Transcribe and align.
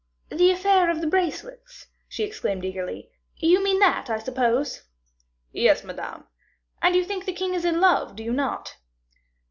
"The 0.29 0.49
affair 0.49 0.89
of 0.89 0.99
the 0.99 1.05
bracelets," 1.05 1.85
she 2.07 2.23
exclaimed, 2.23 2.65
eagerly, 2.65 3.11
"you 3.37 3.63
mean 3.63 3.77
that, 3.81 4.09
I 4.09 4.17
suppose?" 4.17 4.81
"Yes, 5.51 5.83
Madame." 5.83 6.25
"And 6.81 6.95
you 6.95 7.03
think 7.05 7.25
the 7.25 7.33
king 7.33 7.53
is 7.53 7.65
in 7.65 7.79
love; 7.79 8.15
do 8.15 8.23
you 8.23 8.33
not?" 8.33 8.77